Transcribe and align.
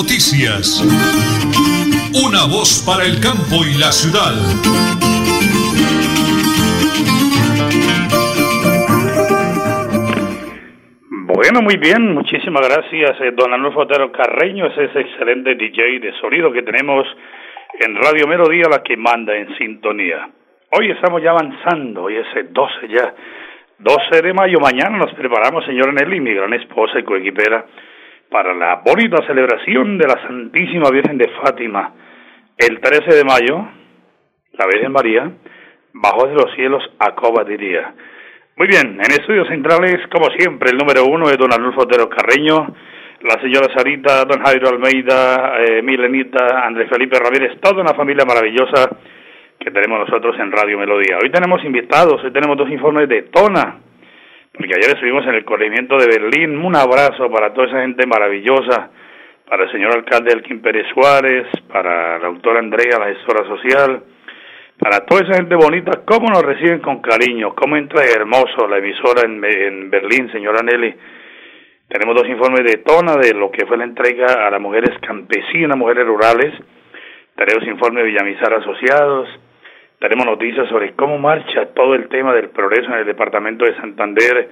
Noticias. 0.00 0.80
Una 2.24 2.48
voz 2.48 2.82
para 2.88 3.04
el 3.04 3.20
campo 3.20 3.60
y 3.68 3.76
la 3.76 3.92
ciudad. 3.92 4.32
Bueno, 11.10 11.60
muy 11.60 11.76
bien, 11.76 12.14
muchísimas 12.14 12.66
gracias, 12.66 13.20
eh, 13.20 13.32
don 13.36 13.52
Arnulfo 13.52 13.80
Otero 13.80 14.10
Carreño, 14.10 14.68
ese 14.68 14.84
es 14.84 14.96
excelente 14.96 15.54
DJ 15.54 16.00
de 16.00 16.12
sonido 16.18 16.50
que 16.50 16.62
tenemos 16.62 17.06
en 17.78 17.94
Radio 17.96 18.26
Melodía, 18.26 18.68
la 18.70 18.82
que 18.82 18.96
manda 18.96 19.36
en 19.36 19.54
sintonía. 19.58 20.30
Hoy 20.70 20.92
estamos 20.92 21.22
ya 21.22 21.32
avanzando, 21.32 22.04
hoy 22.04 22.16
es 22.16 22.36
el 22.36 22.54
12 22.54 22.88
ya, 22.88 23.14
12 23.78 24.22
de 24.22 24.32
mayo, 24.32 24.60
mañana 24.60 24.96
nos 24.96 25.12
preparamos, 25.12 25.66
señora 25.66 25.92
Nelly, 25.92 26.20
mi 26.20 26.32
gran 26.32 26.54
esposa 26.54 26.98
y 26.98 27.02
coequipera, 27.02 27.66
para 28.30 28.54
la 28.54 28.76
bonita 28.84 29.26
celebración 29.26 29.98
de 29.98 30.06
la 30.06 30.22
Santísima 30.22 30.90
Virgen 30.90 31.18
de 31.18 31.28
Fátima. 31.42 31.92
El 32.56 32.80
13 32.80 33.16
de 33.16 33.24
mayo, 33.24 33.68
la 34.52 34.66
Virgen 34.66 34.92
María 34.92 35.30
bajó 35.92 36.28
de 36.28 36.34
los 36.34 36.54
cielos 36.54 36.82
a 36.98 37.14
Coba 37.14 37.44
diría. 37.44 37.92
Muy 38.56 38.68
bien, 38.68 39.00
en 39.00 39.10
estudios 39.12 39.48
centrales, 39.48 40.06
como 40.12 40.26
siempre, 40.36 40.70
el 40.70 40.78
número 40.78 41.06
uno 41.06 41.28
es 41.28 41.38
don 41.38 41.52
Arnulfo 41.52 41.82
Otero 41.82 42.08
Carreño, 42.08 42.74
la 43.22 43.40
señora 43.40 43.72
Sarita, 43.74 44.24
don 44.24 44.42
Jairo 44.44 44.68
Almeida, 44.68 45.58
eh, 45.58 45.82
Milenita, 45.82 46.64
Andrés 46.64 46.88
Felipe 46.88 47.18
Ramírez, 47.18 47.58
toda 47.60 47.82
una 47.82 47.94
familia 47.94 48.24
maravillosa 48.24 48.90
que 49.58 49.70
tenemos 49.70 50.08
nosotros 50.08 50.36
en 50.38 50.52
Radio 50.52 50.78
Melodía. 50.78 51.18
Hoy 51.22 51.30
tenemos 51.30 51.64
invitados, 51.64 52.22
hoy 52.22 52.32
tenemos 52.32 52.56
dos 52.56 52.70
informes 52.70 53.08
de 53.08 53.22
Tona, 53.22 53.78
porque 54.52 54.74
ayer 54.74 54.94
estuvimos 54.94 55.26
en 55.26 55.34
el 55.34 55.44
corregimiento 55.44 55.96
de 55.96 56.06
Berlín. 56.06 56.58
Un 56.58 56.76
abrazo 56.76 57.30
para 57.30 57.52
toda 57.52 57.68
esa 57.68 57.82
gente 57.82 58.06
maravillosa, 58.06 58.90
para 59.48 59.64
el 59.64 59.72
señor 59.72 59.96
alcalde 59.96 60.32
Elkin 60.32 60.60
Pérez 60.60 60.86
Suárez, 60.94 61.46
para 61.72 62.18
la 62.18 62.28
doctora 62.28 62.60
Andrea, 62.60 62.98
la 62.98 63.14
gestora 63.14 63.46
social, 63.46 64.02
para 64.78 65.04
toda 65.06 65.22
esa 65.22 65.36
gente 65.36 65.54
bonita, 65.54 66.02
cómo 66.04 66.28
nos 66.28 66.42
reciben 66.42 66.80
con 66.80 67.00
cariño, 67.00 67.54
cómo 67.54 67.76
entra 67.76 68.04
hermoso 68.04 68.66
la 68.68 68.78
emisora 68.78 69.22
en 69.24 69.90
Berlín, 69.90 70.30
señora 70.32 70.62
Nelly 70.62 70.94
tenemos 71.90 72.14
dos 72.14 72.28
informes 72.28 72.64
de 72.64 72.78
Tona 72.84 73.16
de 73.16 73.34
lo 73.34 73.50
que 73.50 73.66
fue 73.66 73.76
la 73.76 73.82
entrega 73.82 74.46
a 74.46 74.50
las 74.50 74.60
mujeres 74.60 74.96
campesinas, 75.00 75.76
mujeres 75.76 76.06
rurales. 76.06 76.54
Tenemos 77.34 77.66
informes 77.66 78.04
de 78.04 78.10
Villamizar 78.10 78.54
Asociados. 78.54 79.28
Tenemos 80.00 80.24
noticias 80.24 80.66
sobre 80.70 80.94
cómo 80.94 81.18
marcha 81.18 81.66
todo 81.74 81.94
el 81.94 82.08
tema 82.08 82.32
del 82.32 82.48
progreso 82.48 82.90
en 82.90 83.00
el 83.00 83.04
departamento 83.04 83.66
de 83.66 83.76
Santander. 83.76 84.48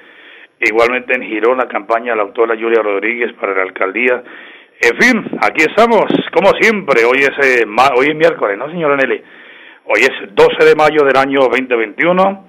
Igualmente 0.60 1.14
en 1.14 1.22
Girón 1.22 1.56
la 1.56 1.66
campaña 1.66 2.10
de 2.10 2.16
la 2.16 2.24
autora 2.24 2.54
Julia 2.54 2.82
Rodríguez 2.82 3.32
para 3.41 3.54
la 3.54 3.62
alcaldía. 3.62 4.22
En 4.82 4.96
fin, 4.98 5.38
aquí 5.41 5.64
estamos, 5.64 6.04
como 6.34 6.50
siempre. 6.60 7.02
Hoy 7.06 7.20
es, 7.20 7.30
eh, 7.42 7.64
hoy 7.96 8.08
es 8.08 8.14
miércoles, 8.14 8.58
¿no, 8.58 8.69
señora 8.69 8.96
Nelly? 8.96 9.22
Hoy 9.86 10.00
es 10.02 10.34
12 10.34 10.66
de 10.66 10.74
mayo 10.74 11.02
del 11.06 11.16
año 11.16 11.41
2021. 11.41 12.48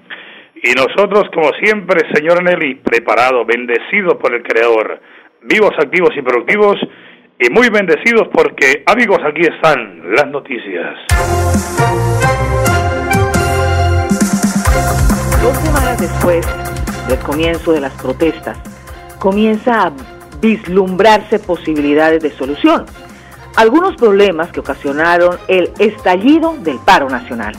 Y 0.62 0.72
nosotros, 0.72 1.24
como 1.32 1.52
siempre, 1.54 2.00
señor 2.12 2.44
Nelly, 2.44 2.82
preparados, 2.84 3.46
bendecidos 3.46 4.16
por 4.16 4.34
el 4.34 4.42
Creador, 4.42 5.00
vivos, 5.40 5.72
activos 5.78 6.10
y 6.14 6.20
productivos, 6.20 6.76
y 7.38 7.48
muy 7.48 7.70
bendecidos 7.70 8.28
porque, 8.28 8.82
amigos, 8.84 9.20
aquí 9.24 9.40
están 9.40 10.02
las 10.14 10.26
noticias. 10.26 10.98
Dos 15.42 15.56
semanas 15.56 15.98
después 15.98 16.46
del 17.08 17.18
comienzo 17.20 17.72
de 17.72 17.80
las 17.80 17.94
protestas, 17.94 18.58
comienza 19.18 19.84
a 19.84 19.92
vislumbrarse 20.38 21.38
posibilidades 21.38 22.22
de 22.22 22.30
solución. 22.30 22.84
Algunos 23.56 23.96
problemas 23.96 24.52
que 24.52 24.60
ocasionaron 24.60 25.38
el 25.48 25.72
estallido 25.78 26.56
del 26.58 26.78
paro 26.80 27.08
nacional. 27.08 27.54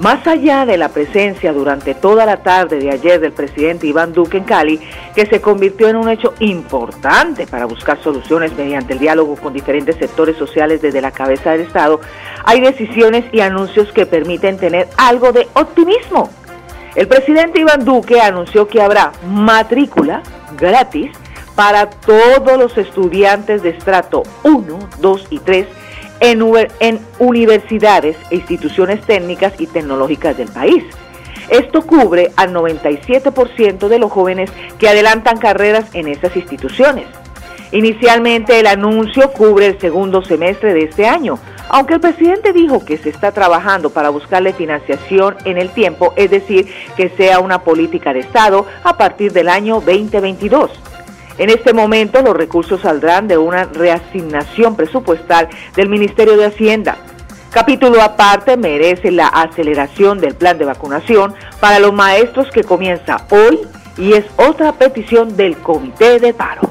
Más 0.00 0.26
allá 0.26 0.66
de 0.66 0.76
la 0.76 0.88
presencia 0.88 1.52
durante 1.52 1.94
toda 1.94 2.26
la 2.26 2.38
tarde 2.38 2.80
de 2.80 2.90
ayer 2.90 3.20
del 3.20 3.30
presidente 3.30 3.86
Iván 3.86 4.12
Duque 4.12 4.38
en 4.38 4.44
Cali, 4.44 4.80
que 5.14 5.24
se 5.26 5.40
convirtió 5.40 5.86
en 5.86 5.94
un 5.94 6.08
hecho 6.08 6.34
importante 6.40 7.46
para 7.46 7.66
buscar 7.66 8.02
soluciones 8.02 8.52
mediante 8.56 8.94
el 8.94 8.98
diálogo 8.98 9.36
con 9.36 9.52
diferentes 9.52 9.94
sectores 9.94 10.36
sociales 10.36 10.82
desde 10.82 11.00
la 11.00 11.12
cabeza 11.12 11.52
del 11.52 11.60
Estado, 11.60 12.00
hay 12.42 12.60
decisiones 12.60 13.26
y 13.32 13.40
anuncios 13.42 13.92
que 13.92 14.06
permiten 14.06 14.58
tener 14.58 14.88
algo 14.96 15.30
de 15.30 15.46
optimismo. 15.54 16.28
El 16.94 17.08
presidente 17.08 17.60
Iván 17.60 17.84
Duque 17.84 18.20
anunció 18.20 18.68
que 18.68 18.82
habrá 18.82 19.12
matrícula 19.26 20.22
gratis 20.58 21.10
para 21.54 21.88
todos 21.88 22.58
los 22.58 22.76
estudiantes 22.76 23.62
de 23.62 23.70
estrato 23.70 24.22
1, 24.44 24.78
2 25.00 25.26
y 25.30 25.38
3 25.38 25.66
en, 26.20 27.00
universidades 27.18 28.16
e 28.30 28.36
instituciones 28.36 29.00
técnicas 29.06 29.54
y 29.58 29.66
tecnológicas 29.66 30.36
del 30.36 30.48
país. 30.48 30.84
Esto 31.48 31.82
cubre 31.82 32.32
al 32.36 32.54
97% 32.54 33.88
de 33.88 33.98
los 33.98 34.12
jóvenes 34.12 34.50
que 34.78 34.88
adelantan 34.88 35.38
carreras 35.38 35.94
en 35.94 36.08
esas 36.08 36.36
instituciones. 36.36 37.06
Inicialmente 37.72 38.60
el 38.60 38.66
anuncio 38.66 39.32
cubre 39.32 39.66
el 39.66 39.80
segundo 39.80 40.22
semestre 40.22 40.74
de 40.74 40.84
este 40.84 41.06
año, 41.06 41.38
aunque 41.72 41.94
el 41.94 42.00
presidente 42.00 42.52
dijo 42.52 42.84
que 42.84 42.98
se 42.98 43.08
está 43.08 43.32
trabajando 43.32 43.90
para 43.90 44.10
buscarle 44.10 44.52
financiación 44.52 45.36
en 45.46 45.56
el 45.56 45.70
tiempo, 45.70 46.12
es 46.16 46.30
decir, 46.30 46.70
que 46.98 47.08
sea 47.08 47.40
una 47.40 47.62
política 47.64 48.12
de 48.12 48.20
Estado 48.20 48.66
a 48.84 48.98
partir 48.98 49.32
del 49.32 49.48
año 49.48 49.76
2022. 49.76 50.70
En 51.38 51.48
este 51.48 51.72
momento 51.72 52.20
los 52.20 52.36
recursos 52.36 52.82
saldrán 52.82 53.26
de 53.26 53.38
una 53.38 53.64
reasignación 53.64 54.76
presupuestal 54.76 55.48
del 55.74 55.88
Ministerio 55.88 56.36
de 56.36 56.44
Hacienda. 56.44 56.98
Capítulo 57.50 58.02
aparte 58.02 58.58
merece 58.58 59.10
la 59.10 59.28
aceleración 59.28 60.18
del 60.18 60.34
plan 60.34 60.58
de 60.58 60.66
vacunación 60.66 61.34
para 61.58 61.78
los 61.78 61.94
maestros 61.94 62.50
que 62.50 62.64
comienza 62.64 63.26
hoy 63.30 63.60
y 63.96 64.12
es 64.12 64.26
otra 64.36 64.72
petición 64.72 65.38
del 65.38 65.56
Comité 65.56 66.20
de 66.20 66.34
Paro. 66.34 66.70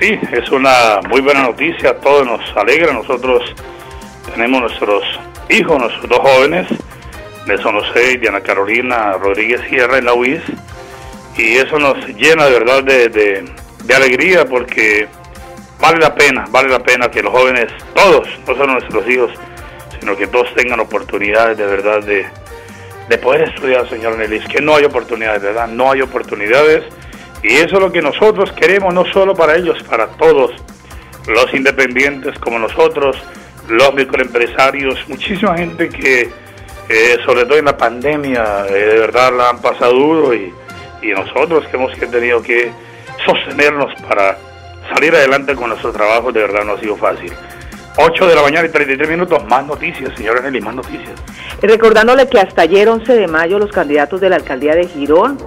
Sí, 0.00 0.16
es 0.32 0.48
una 0.52 1.00
muy 1.08 1.20
buena 1.20 1.42
noticia, 1.42 1.98
todo 1.98 2.24
nos 2.24 2.40
alegra. 2.56 2.92
Nosotros 2.92 3.42
tenemos 4.30 4.60
nuestros 4.60 5.02
hijos, 5.48 5.78
nuestros 5.78 6.08
dos 6.08 6.18
jóvenes, 6.20 6.66
Nelson 7.46 7.80
José 7.80 8.12
y 8.12 8.16
Diana 8.18 8.40
Carolina 8.40 9.12
Rodríguez 9.14 9.60
Sierra 9.68 9.98
en 9.98 10.04
la 10.04 10.14
y 10.14 11.56
eso 11.56 11.78
nos 11.78 12.06
llena 12.08 12.46
de 12.46 12.52
verdad 12.52 12.82
de, 12.84 13.44
de 13.84 13.94
alegría 13.94 14.44
porque 14.44 15.08
vale 15.80 15.98
la 15.98 16.14
pena, 16.14 16.44
vale 16.50 16.68
la 16.68 16.78
pena 16.78 17.10
que 17.10 17.22
los 17.22 17.32
jóvenes, 17.32 17.66
todos, 17.94 18.28
no 18.46 18.54
solo 18.54 18.74
nuestros 18.74 19.08
hijos, 19.08 19.30
sino 19.98 20.16
que 20.16 20.26
todos 20.28 20.54
tengan 20.54 20.80
oportunidades 20.80 21.58
de 21.58 21.66
verdad 21.66 22.02
de, 22.02 22.26
de 23.08 23.18
poder 23.18 23.48
estudiar, 23.48 23.88
señor 23.88 24.16
Nelis, 24.16 24.44
que 24.46 24.60
no 24.60 24.76
hay 24.76 24.84
oportunidades, 24.84 25.42
¿verdad? 25.42 25.68
No 25.68 25.90
hay 25.90 26.00
oportunidades. 26.00 26.84
Y 27.42 27.54
eso 27.54 27.76
es 27.76 27.80
lo 27.80 27.90
que 27.90 28.00
nosotros 28.00 28.52
queremos, 28.52 28.94
no 28.94 29.04
solo 29.12 29.34
para 29.34 29.56
ellos, 29.56 29.82
para 29.82 30.06
todos, 30.06 30.52
los 31.26 31.52
independientes 31.54 32.38
como 32.38 32.58
nosotros, 32.58 33.16
los 33.68 33.94
microempresarios, 33.94 34.98
muchísima 35.08 35.56
gente 35.56 35.88
que, 35.88 36.30
eh, 36.88 37.16
sobre 37.24 37.44
todo 37.44 37.58
en 37.58 37.66
la 37.66 37.76
pandemia, 37.76 38.66
eh, 38.68 38.72
de 38.72 38.98
verdad 38.98 39.32
la 39.36 39.50
han 39.50 39.60
pasado 39.60 39.92
duro 39.92 40.34
y, 40.34 40.52
nosotros 41.02 41.66
que 41.66 41.76
hemos 41.76 41.92
tenido 41.98 42.40
que 42.40 42.70
sostenernos 43.26 43.92
para 44.08 44.38
salir 44.94 45.12
adelante 45.16 45.56
con 45.56 45.70
nuestro 45.70 45.90
trabajo, 45.90 46.30
de 46.30 46.42
verdad 46.42 46.62
no 46.64 46.74
ha 46.74 46.80
sido 46.80 46.96
fácil. 46.96 47.32
8 47.96 48.26
de 48.28 48.34
la 48.36 48.42
mañana 48.42 48.68
y 48.68 48.70
33 48.70 49.08
minutos, 49.08 49.44
más 49.46 49.66
noticias, 49.66 50.12
señora 50.16 50.40
Nelly, 50.40 50.60
más 50.60 50.76
noticias. 50.76 51.12
Recordándole 51.60 52.28
que 52.28 52.38
hasta 52.38 52.62
ayer 52.62 52.88
11 52.88 53.14
de 53.14 53.26
mayo 53.26 53.58
los 53.58 53.72
candidatos 53.72 54.20
de 54.20 54.30
la 54.30 54.36
alcaldía 54.36 54.76
de 54.76 54.86
Girón 54.86 55.38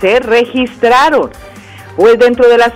se 0.00 0.20
registraron 0.20 1.30
pues 1.98 2.16
dentro 2.16 2.48
de, 2.48 2.58
las, 2.58 2.74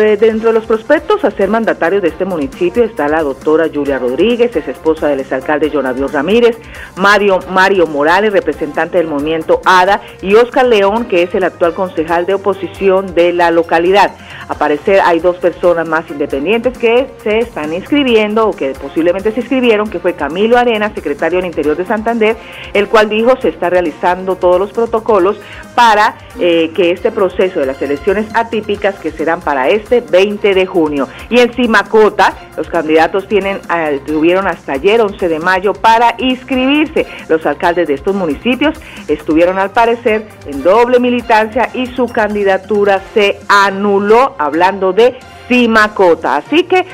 eh, 0.00 0.16
dentro 0.20 0.48
de 0.48 0.54
los 0.54 0.66
prospectos 0.66 1.24
a 1.24 1.30
ser 1.30 1.48
mandatarios 1.48 2.02
de 2.02 2.08
este 2.08 2.24
municipio 2.24 2.82
está 2.82 3.06
la 3.06 3.22
doctora 3.22 3.68
Julia 3.72 4.00
Rodríguez, 4.00 4.56
es 4.56 4.66
esposa 4.66 5.06
del 5.06 5.20
exalcalde 5.20 5.70
Jonavio 5.72 6.08
Ramírez, 6.08 6.58
Mario, 6.96 7.38
Mario 7.48 7.86
Morales, 7.86 8.32
representante 8.32 8.98
del 8.98 9.06
movimiento 9.06 9.60
ADA, 9.64 10.00
y 10.20 10.34
Oscar 10.34 10.66
León, 10.66 11.04
que 11.04 11.22
es 11.22 11.32
el 11.36 11.44
actual 11.44 11.74
concejal 11.74 12.26
de 12.26 12.34
oposición 12.34 13.14
de 13.14 13.32
la 13.32 13.52
localidad. 13.52 14.16
A 14.48 14.54
parecer 14.54 15.00
hay 15.04 15.20
dos 15.20 15.36
personas 15.36 15.86
más 15.86 16.10
independientes 16.10 16.76
que 16.76 17.06
se 17.22 17.38
están 17.38 17.72
inscribiendo 17.72 18.48
o 18.48 18.52
que 18.52 18.70
posiblemente 18.70 19.30
se 19.30 19.42
inscribieron, 19.42 19.88
que 19.88 20.00
fue 20.00 20.14
Camilo 20.14 20.58
Arena, 20.58 20.92
secretario 20.92 21.38
del 21.38 21.46
Interior 21.46 21.76
de 21.76 21.86
Santander, 21.86 22.36
el 22.74 22.88
cual 22.88 23.08
dijo 23.08 23.40
se 23.40 23.50
está 23.50 23.70
realizando 23.70 24.34
todos 24.34 24.58
los 24.58 24.72
protocolos 24.72 25.36
para 25.76 26.16
eh, 26.40 26.72
que 26.74 26.90
este 26.90 27.12
proceso 27.12 27.60
de 27.60 27.66
las 27.66 27.80
elecciones 27.80 28.26
atípicas 28.40 28.96
que 28.96 29.10
serán 29.10 29.40
para 29.40 29.68
este 29.68 30.00
20 30.00 30.54
de 30.54 30.66
junio. 30.66 31.08
Y 31.28 31.38
en 31.38 31.52
Simacota, 31.54 32.34
los 32.56 32.68
candidatos 32.68 33.28
tienen, 33.28 33.60
eh, 33.74 34.00
tuvieron 34.06 34.46
hasta 34.46 34.72
ayer, 34.72 35.00
11 35.00 35.28
de 35.28 35.38
mayo, 35.38 35.72
para 35.72 36.14
inscribirse. 36.18 37.06
Los 37.28 37.44
alcaldes 37.46 37.88
de 37.88 37.94
estos 37.94 38.14
municipios 38.14 38.78
estuvieron 39.08 39.58
al 39.58 39.70
parecer 39.70 40.26
en 40.46 40.62
doble 40.62 41.00
militancia 41.00 41.70
y 41.74 41.86
su 41.86 42.06
candidatura 42.06 43.02
se 43.14 43.38
anuló, 43.48 44.34
hablando 44.38 44.92
de 44.92 45.18
Simacota. 45.48 46.36
Así 46.36 46.64
que 46.64 46.86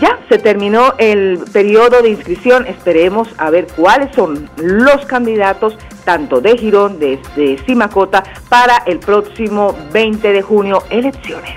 Ya 0.00 0.18
se 0.28 0.38
terminó 0.38 0.94
el 0.98 1.40
periodo 1.52 2.02
de 2.02 2.10
inscripción, 2.10 2.66
esperemos 2.66 3.28
a 3.36 3.50
ver 3.50 3.66
cuáles 3.74 4.14
son 4.14 4.48
los 4.56 5.04
candidatos 5.06 5.76
tanto 6.04 6.40
de 6.40 6.56
Girón, 6.56 6.98
de, 6.98 7.18
de 7.34 7.58
Simacota, 7.66 8.22
para 8.48 8.78
el 8.86 8.98
próximo 8.98 9.76
20 9.92 10.32
de 10.32 10.42
junio, 10.42 10.82
elecciones. 10.90 11.50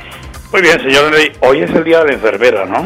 Muy 0.51 0.61
bien, 0.61 0.79
señor 0.81 1.13
hoy 1.39 1.61
es 1.61 1.71
el 1.71 1.83
Día 1.83 1.99
de 1.99 2.07
la 2.07 2.13
Enfermera, 2.13 2.65
¿no? 2.65 2.85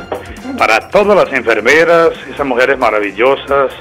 Para 0.58 0.90
todas 0.90 1.18
las 1.18 1.34
enfermeras, 1.34 2.12
esas 2.32 2.46
mujeres 2.46 2.78
maravillosas 2.78 3.72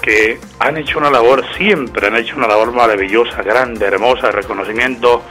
que 0.00 0.38
han 0.60 0.76
hecho 0.76 0.98
una 0.98 1.10
labor, 1.10 1.44
siempre 1.56 2.06
han 2.06 2.14
hecho 2.14 2.36
una 2.36 2.46
labor 2.46 2.72
maravillosa, 2.72 3.42
grande, 3.42 3.86
hermosa, 3.86 4.28
de 4.28 4.32
reconocimiento 4.32 5.24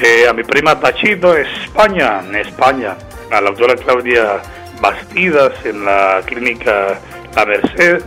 eh, 0.00 0.26
a 0.26 0.32
mi 0.32 0.44
prima 0.44 0.80
Tachito 0.80 1.36
en 1.36 1.44
España, 1.44 2.20
en 2.26 2.36
España, 2.36 2.96
a 3.30 3.40
la 3.42 3.50
doctora 3.50 3.74
Claudia 3.74 4.40
Bastidas 4.80 5.52
en 5.64 5.84
la 5.84 6.22
clínica 6.24 6.98
La 7.34 7.44
Merced, 7.44 8.02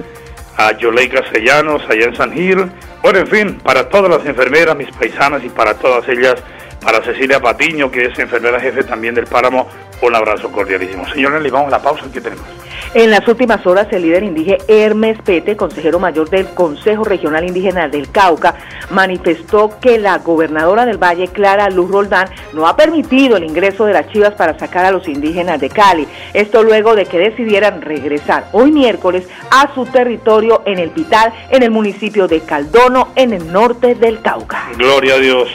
a 0.58 0.72
Yolei 0.78 1.10
Castellanos 1.10 1.82
allá 1.90 2.06
en 2.06 2.16
San 2.16 2.34
Gil, 2.34 2.72
bueno, 3.02 3.20
en 3.20 3.28
fin, 3.28 3.58
para 3.64 3.90
todas 3.90 4.10
las 4.10 4.26
enfermeras, 4.28 4.76
mis 4.76 4.92
paisanas 4.92 5.44
y 5.44 5.50
para 5.50 5.74
todas 5.74 6.08
ellas, 6.08 6.36
para 6.84 7.04
Cecilia 7.04 7.40
Patiño, 7.40 7.90
que 7.90 8.06
es 8.06 8.20
enfermera 8.20 8.60
jefe 8.60 8.84
también 8.84 9.16
del 9.16 9.26
Páramo, 9.26 9.68
un 10.02 10.16
abrazo 10.16 10.52
cordialísimo. 10.52 11.08
Señor 11.10 11.34
Nelly, 11.34 11.50
vamos 11.50 11.68
a 11.68 11.78
la 11.78 11.82
pausa 11.82 12.06
que 12.12 12.22
tenemos. 12.22 12.46
En 12.94 13.10
las 13.10 13.26
últimas 13.26 13.66
horas, 13.66 13.88
el 13.92 14.02
líder 14.02 14.24
indígena 14.24 14.58
Hermes 14.68 15.18
Pete, 15.24 15.56
consejero 15.56 15.98
mayor 15.98 16.30
del 16.30 16.48
Consejo 16.54 17.06
Regional 17.06 17.46
Indígena 17.46 17.88
del 17.88 18.12
Cauca, 18.12 18.56
manifestó 18.90 19.80
que 19.80 19.98
la 19.98 20.18
gobernadora 20.18 20.86
del 20.86 20.98
Valle, 20.98 21.30
Clara 21.30 21.70
Luz 21.70 21.90
Roldán, 21.90 22.28
no 22.52 22.68
ha 22.68 22.76
permitido 22.76 23.38
el 23.38 23.46
ingreso 23.46 23.86
de 23.86 23.94
las 23.94 24.10
chivas 24.10 24.34
para 24.34 24.60
sacar 24.60 24.84
a 24.84 24.92
los 24.92 25.08
indígenas 25.08 25.62
de 25.62 25.70
Cali. 25.70 26.06
Esto 26.34 26.64
luego 26.64 26.96
de 26.96 27.06
que 27.06 27.18
decidieran 27.18 27.82
regresar 27.82 28.50
hoy 28.52 28.74
miércoles 28.74 29.26
a 29.52 29.74
su 29.74 29.86
territorio 29.86 30.62
en 30.66 30.80
el 30.80 30.90
Pital, 30.90 31.32
en 31.50 31.64
el 31.64 31.72
municipio 31.72 32.28
de 32.28 32.42
Caldono, 32.42 33.10
en 33.16 33.32
el 33.32 33.54
norte 33.54 33.96
del 33.96 34.22
Cauca. 34.22 34.68
Gloria 34.78 35.16
a 35.16 35.20
Dios. 35.20 35.50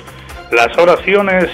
Las 0.52 0.78
oraciones, 0.78 1.50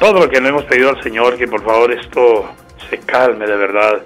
todo 0.00 0.24
lo 0.24 0.28
que 0.30 0.40
le 0.40 0.48
hemos 0.48 0.64
pedido 0.64 0.88
al 0.88 1.02
Señor, 1.02 1.36
que 1.36 1.46
por 1.46 1.62
favor 1.62 1.92
esto 1.92 2.54
se 2.88 2.98
calme 3.00 3.46
de 3.46 3.56
verdad 3.56 4.02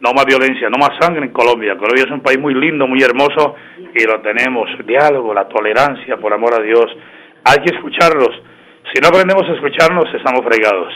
no 0.00 0.12
más 0.12 0.26
violencia, 0.26 0.68
no 0.70 0.78
más 0.78 0.96
sangre 1.00 1.24
en 1.24 1.32
Colombia. 1.32 1.76
Colombia 1.76 2.04
es 2.04 2.10
un 2.10 2.20
país 2.20 2.38
muy 2.38 2.54
lindo, 2.54 2.86
muy 2.86 3.02
hermoso 3.02 3.56
y 3.94 4.04
lo 4.04 4.20
tenemos. 4.20 4.68
Diálogo, 4.86 5.34
la 5.34 5.48
tolerancia, 5.48 6.18
por 6.18 6.32
amor 6.32 6.54
a 6.54 6.62
Dios. 6.62 6.86
Hay 7.44 7.64
que 7.64 7.74
escucharlos. 7.74 8.30
Si 8.92 9.00
no 9.00 9.08
aprendemos 9.08 9.48
a 9.48 9.54
escucharnos, 9.54 10.04
estamos 10.14 10.44
fregados. 10.44 10.92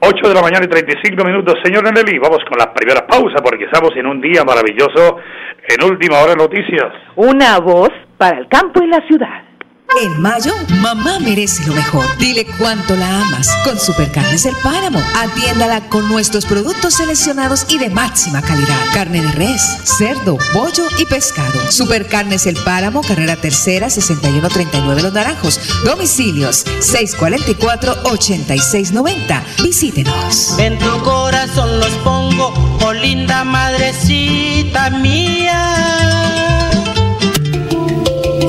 8 0.00 0.28
de 0.28 0.34
la 0.34 0.42
mañana 0.42 0.64
y 0.64 0.68
35 0.68 1.24
minutos. 1.24 1.54
Señor 1.64 1.82
Nelly, 1.84 2.18
vamos 2.18 2.40
con 2.44 2.58
la 2.58 2.72
primera 2.72 3.06
pausa 3.06 3.42
porque 3.42 3.64
estamos 3.64 3.90
en 3.96 4.06
un 4.06 4.20
día 4.20 4.44
maravilloso 4.44 5.18
en 5.66 5.84
Última 5.84 6.20
Hora 6.20 6.34
Noticias. 6.34 6.92
Una 7.16 7.58
voz 7.58 7.90
para 8.18 8.38
el 8.38 8.48
campo 8.48 8.82
y 8.82 8.86
la 8.86 9.00
ciudad. 9.08 9.51
En 10.00 10.22
mayo, 10.22 10.54
mamá 10.80 11.18
merece 11.18 11.66
lo 11.66 11.74
mejor. 11.74 12.06
Dile 12.16 12.46
cuánto 12.58 12.96
la 12.96 13.20
amas 13.20 13.46
con 13.62 13.78
Supercarnes 13.78 14.44
del 14.44 14.56
Páramo. 14.62 15.02
Atiéndala 15.16 15.86
con 15.90 16.08
nuestros 16.08 16.46
productos 16.46 16.94
seleccionados 16.94 17.66
y 17.68 17.76
de 17.78 17.90
máxima 17.90 18.40
calidad. 18.40 18.78
Carne 18.94 19.20
de 19.20 19.30
res, 19.32 19.60
cerdo, 19.84 20.38
pollo 20.54 20.86
y 20.98 21.04
pescado. 21.04 21.70
Supercarnes 21.70 22.46
El 22.46 22.56
Páramo, 22.56 23.02
carrera 23.02 23.36
tercera, 23.36 23.90
6139 23.90 25.02
Los 25.02 25.12
Naranjos. 25.12 25.60
Domicilios 25.84 26.64
644-8690. 26.80 29.42
Visítenos. 29.62 30.58
En 30.58 30.78
tu 30.78 31.02
corazón 31.02 31.78
los 31.78 31.92
pongo, 31.98 32.54
oh 32.82 32.94
linda 32.94 33.44
madrecita 33.44 34.88
mía. 34.90 36.70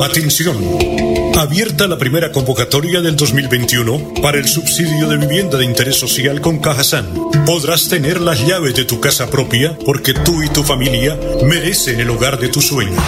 Atención. 0.01 0.57
Abierta 1.37 1.87
la 1.87 1.97
primera 1.97 2.31
convocatoria 2.31 3.01
del 3.01 3.15
2021 3.15 4.13
para 4.21 4.37
el 4.37 4.47
subsidio 4.47 5.09
de 5.09 5.17
vivienda 5.17 5.57
de 5.57 5.65
interés 5.65 5.97
social 5.97 6.41
con 6.41 6.59
Cajasan. 6.59 7.07
Podrás 7.45 7.89
tener 7.89 8.21
las 8.21 8.45
llaves 8.45 8.75
de 8.75 8.85
tu 8.85 9.01
casa 9.01 9.31
propia 9.31 9.75
porque 9.83 10.13
tú 10.13 10.43
y 10.43 10.49
tu 10.49 10.63
familia 10.63 11.17
merecen 11.43 11.99
el 11.99 12.11
hogar 12.11 12.39
de 12.39 12.49
tus 12.49 12.67
sueños. 12.67 13.01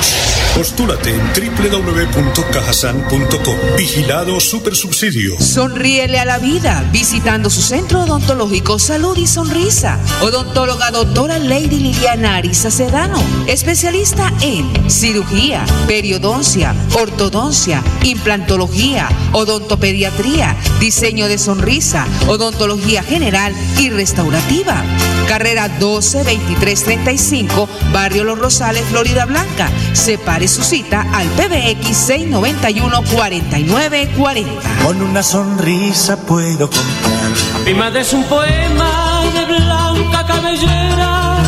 Postúlate 0.56 1.12
en 1.12 1.20
www.cajasan.com. 1.20 3.56
Vigilado 3.78 4.40
Supersubsidio. 4.40 5.40
Sonríele 5.40 6.18
a 6.18 6.26
la 6.26 6.40
vida 6.40 6.84
visitando 6.92 7.52
su 7.52 7.62
centro 7.62 8.02
odontológico 8.04 8.80
Salud 8.80 9.16
y 9.18 9.28
Sonrisa. 9.28 10.00
Odontóloga 10.22 10.90
doctora 10.92 11.38
Lady 11.38 11.80
Liliana 11.80 12.38
Arisa 12.38 12.72
Sedano. 12.72 13.22
Especialista 13.48 14.34
en 14.42 14.90
cirugía, 14.90 15.66
periodoncia, 15.88 16.74
ortodoncia, 16.94 17.84
implantología, 18.16 19.08
odontopediatría, 19.34 20.56
diseño 20.80 21.28
de 21.28 21.38
sonrisa, 21.38 22.08
odontología 22.28 23.04
general 23.04 23.54
y 23.78 23.90
restaurativa. 23.90 24.84
Carrera 25.28 25.70
12 25.70 26.24
35, 26.60 27.70
Barrio 27.92 28.24
Los 28.24 28.40
Rosales, 28.40 28.84
Florida 28.86 29.26
Blanca. 29.26 29.70
Separe 29.94 30.48
su 30.48 30.64
cita 30.64 31.08
al 31.14 31.28
PBX 31.30 31.98
691 31.98 33.04
4940. 33.14 34.84
Con 34.84 35.02
una 35.02 35.22
sonrisa 35.22 36.18
puedo 36.18 36.70
contar. 36.70 37.66
Mi 37.66 37.74
madre 37.74 38.02
es 38.02 38.14
un 38.14 38.24
poema 38.24 39.24
de 39.34 39.46
blanca 39.46 40.26
cabellera 40.26 41.15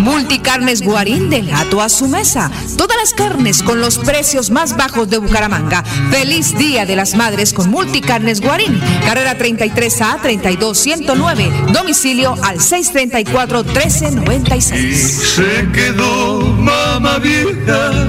Multicarnes 0.00 0.82
Guarín 0.82 1.30
de 1.30 1.42
gato 1.42 1.80
a 1.80 1.88
su 1.88 2.08
mesa. 2.08 2.50
Todas 2.76 2.96
las 2.96 3.14
carnes 3.14 3.62
con 3.62 3.80
los 3.80 3.98
precios 3.98 4.50
más 4.50 4.76
bajos 4.76 5.08
de 5.08 5.18
Bucaramanga. 5.18 5.84
Feliz 6.10 6.56
Día 6.56 6.86
de 6.86 6.96
las 6.96 7.14
Madres 7.14 7.52
con 7.52 7.70
Multicarnes 7.70 8.40
Guarín. 8.40 8.80
Carrera 9.04 9.38
33A 9.38 10.20
32109. 10.22 11.52
Domicilio 11.72 12.34
al 12.42 12.58
634-1396. 12.58 14.76
Y 14.76 14.96
se 14.96 15.68
quedó 15.72 16.40
mamá 16.40 17.18
vieja, 17.18 18.08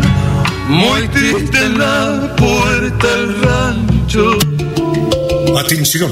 muy 0.68 1.08
triste 1.10 1.58
en 1.58 1.78
la 1.78 2.34
puerta 2.36 3.08
del 3.08 3.40
rancho. 3.42 4.40
Atención. 5.58 6.12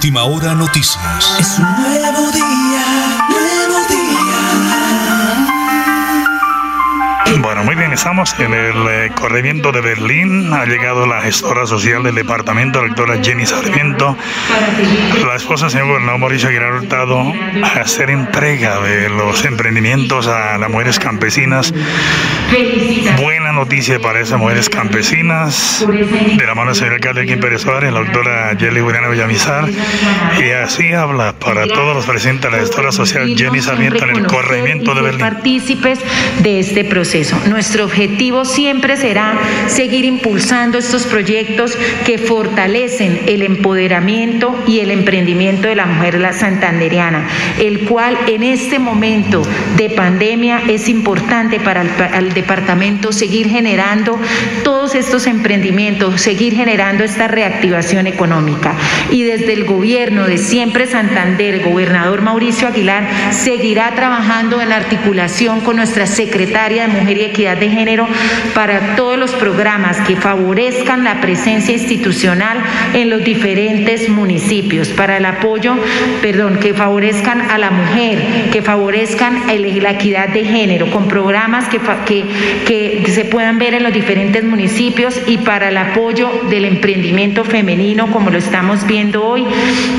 última 0.00 0.24
hora 0.24 0.54
noticias. 0.54 1.36
Es 1.38 1.58
un 1.58 1.66
nuevo 1.76 2.32
día, 2.32 2.84
nuevo 3.28 3.86
día. 3.86 4.30
Bueno, 7.42 7.64
muy 7.64 7.74
bien. 7.74 7.92
estamos 7.92 8.34
en 8.38 8.54
el 8.54 8.88
eh, 8.88 9.12
corrimiento 9.14 9.72
de 9.72 9.82
Berlín. 9.82 10.54
Ha 10.54 10.64
llegado 10.64 11.04
la 11.04 11.20
gestora 11.20 11.66
social 11.66 12.02
del 12.02 12.14
departamento, 12.14 12.80
la 12.80 12.88
doctora 12.88 13.22
Jenny 13.22 13.44
Sarmiento, 13.44 14.16
la 15.26 15.36
esposa 15.36 15.66
del 15.66 15.72
señor 15.72 15.88
gobernador 15.88 16.18
Mauricio 16.18 16.48
Aguilar 16.48 16.72
Hurtado, 16.76 17.34
a 17.62 17.80
hacer 17.80 18.08
entrega 18.08 18.80
de 18.80 19.10
los 19.10 19.44
emprendimientos 19.44 20.26
a 20.28 20.56
las 20.56 20.70
mujeres 20.70 20.98
campesinas. 20.98 21.74
Buena 23.50 23.64
noticia 23.64 23.98
para 23.98 24.20
esas 24.20 24.38
mujeres 24.38 24.68
campesinas, 24.68 25.84
de 25.84 26.46
la 26.46 26.54
mano 26.54 26.70
del 26.70 26.76
señor 26.76 26.94
alcalde 26.94 27.26
Kim 27.26 27.40
Pérez 27.40 27.62
Suárez, 27.62 27.92
la 27.92 27.98
doctora 27.98 28.56
Yeli 28.56 28.78
Juliana 28.78 29.08
Villamizar, 29.08 29.68
y 30.38 30.50
así 30.50 30.92
habla 30.92 31.32
para 31.32 31.66
todos 31.66 31.96
los 31.96 32.06
presentes 32.06 32.48
la 32.48 32.58
gestora 32.58 32.92
social 32.92 33.26
Jenny 33.36 33.60
Sarmiento 33.60 34.04
en 34.04 34.10
el 34.18 34.26
corrimiento 34.28 34.94
de 34.94 35.02
Berlín. 35.02 35.20
Partícipes 35.20 35.98
de 36.44 36.60
este 36.60 36.84
proceso. 36.84 37.36
Nuestro 37.48 37.86
objetivo 37.86 38.44
siempre 38.44 38.96
será 38.96 39.36
seguir 39.66 40.04
impulsando 40.04 40.78
estos 40.78 41.08
proyectos 41.08 41.76
que 42.06 42.18
fortalecen 42.18 43.22
el 43.26 43.42
empoderamiento 43.42 44.62
y 44.68 44.78
el 44.78 44.92
emprendimiento 44.92 45.66
de 45.66 45.74
la 45.74 45.86
mujer 45.86 46.20
la 46.20 46.32
santanderiana, 46.34 47.26
el 47.58 47.80
cual 47.80 48.16
en 48.28 48.44
este 48.44 48.78
momento 48.78 49.42
de 49.76 49.90
pandemia 49.90 50.62
es 50.68 50.88
importante 50.88 51.58
para 51.58 51.82
el, 51.82 52.32
departamento 52.32 53.10
seguir 53.10 53.39
generando 53.48 54.18
todos 54.62 54.94
estos 54.94 55.26
emprendimientos, 55.26 56.20
seguir 56.20 56.54
generando 56.54 57.04
esta 57.04 57.28
reactivación 57.28 58.06
económica. 58.06 58.74
Y 59.10 59.22
desde 59.22 59.52
el 59.52 59.64
gobierno 59.64 60.26
de 60.26 60.38
siempre 60.38 60.86
Santander, 60.86 61.54
el 61.54 61.62
gobernador 61.62 62.22
Mauricio 62.22 62.68
Aguilar 62.68 63.06
seguirá 63.30 63.94
trabajando 63.94 64.60
en 64.60 64.72
articulación 64.72 65.60
con 65.60 65.76
nuestra 65.76 66.06
secretaria 66.06 66.86
de 66.86 67.00
Mujer 67.00 67.18
y 67.18 67.22
Equidad 67.22 67.56
de 67.56 67.70
Género 67.70 68.06
para 68.54 68.96
todos 68.96 69.18
los 69.18 69.32
programas 69.32 70.00
que 70.00 70.16
favorezcan 70.16 71.04
la 71.04 71.20
presencia 71.20 71.74
institucional 71.74 72.58
en 72.94 73.10
los 73.10 73.24
diferentes 73.24 74.08
municipios, 74.08 74.88
para 74.88 75.16
el 75.16 75.24
apoyo, 75.24 75.76
perdón, 76.20 76.58
que 76.58 76.74
favorezcan 76.74 77.50
a 77.50 77.58
la 77.58 77.70
mujer, 77.70 78.50
que 78.52 78.62
favorezcan 78.62 79.42
la 79.46 79.90
equidad 79.90 80.28
de 80.28 80.44
género, 80.44 80.90
con 80.90 81.08
programas 81.08 81.68
que, 81.68 83.02
se 83.06 83.24
puedan 83.30 83.58
ver 83.58 83.74
en 83.74 83.82
los 83.82 83.92
diferentes 83.92 84.44
municipios 84.44 85.20
y 85.26 85.38
para 85.38 85.68
el 85.68 85.76
apoyo 85.76 86.30
del 86.50 86.64
emprendimiento 86.64 87.44
femenino, 87.44 88.10
como 88.10 88.30
lo 88.30 88.38
estamos 88.38 88.86
viendo 88.86 89.24
hoy, 89.24 89.46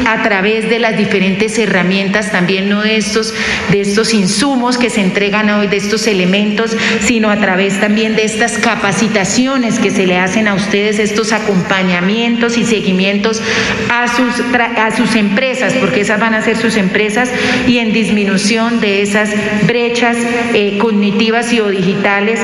a 0.05 0.21
través 0.23 0.69
de 0.69 0.79
las 0.79 0.97
diferentes 0.97 1.57
herramientas, 1.57 2.31
también 2.31 2.69
no 2.69 2.81
de 2.81 2.97
estos, 2.97 3.33
de 3.71 3.81
estos 3.81 4.13
insumos 4.13 4.77
que 4.77 4.89
se 4.89 5.01
entregan 5.01 5.49
hoy, 5.49 5.67
de 5.67 5.77
estos 5.77 6.07
elementos, 6.07 6.75
sino 6.99 7.29
a 7.29 7.37
través 7.37 7.79
también 7.79 8.15
de 8.15 8.25
estas 8.25 8.57
capacitaciones 8.57 9.79
que 9.79 9.89
se 9.89 10.05
le 10.05 10.17
hacen 10.17 10.47
a 10.47 10.53
ustedes, 10.53 10.99
estos 10.99 11.31
acompañamientos 11.31 12.57
y 12.57 12.65
seguimientos 12.65 13.41
a 13.89 14.07
sus, 14.07 14.43
a 14.77 14.95
sus 14.95 15.15
empresas, 15.15 15.73
porque 15.79 16.01
esas 16.01 16.19
van 16.19 16.33
a 16.33 16.41
ser 16.41 16.57
sus 16.57 16.75
empresas, 16.75 17.31
y 17.67 17.79
en 17.79 17.93
disminución 17.93 18.79
de 18.79 19.01
esas 19.01 19.29
brechas 19.65 20.17
eh, 20.53 20.77
cognitivas 20.77 21.53
y 21.53 21.59
o 21.59 21.69
digitales, 21.69 22.39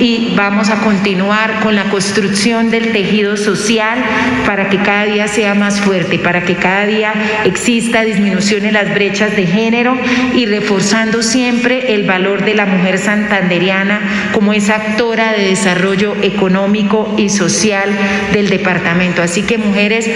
y 0.00 0.25
vamos 0.34 0.70
a 0.70 0.80
continuar 0.80 1.60
con 1.60 1.76
la 1.76 1.84
construcción 1.90 2.70
del 2.70 2.92
tejido 2.92 3.36
social 3.36 3.98
para 4.46 4.68
que 4.68 4.78
cada 4.78 5.04
día 5.04 5.28
sea 5.28 5.54
más 5.54 5.80
fuerte, 5.80 6.18
para 6.18 6.44
que 6.44 6.56
cada 6.56 6.86
día 6.86 7.12
exista 7.44 8.02
disminución 8.02 8.64
en 8.64 8.74
las 8.74 8.92
brechas 8.92 9.36
de 9.36 9.46
género 9.46 9.96
y 10.34 10.46
reforzando 10.46 11.22
siempre 11.22 11.94
el 11.94 12.06
valor 12.06 12.44
de 12.44 12.54
la 12.54 12.66
mujer 12.66 12.98
santanderiana 12.98 14.30
como 14.32 14.52
esa 14.52 14.76
actora 14.76 15.32
de 15.32 15.48
desarrollo 15.48 16.16
económico 16.22 17.14
y 17.16 17.28
social 17.28 17.90
del 18.32 18.48
departamento. 18.48 19.22
Así 19.22 19.42
que 19.42 19.58
mujeres, 19.58 20.08